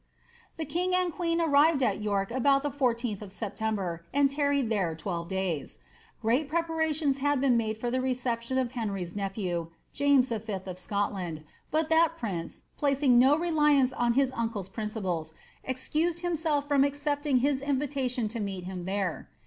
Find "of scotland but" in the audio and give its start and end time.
10.65-11.89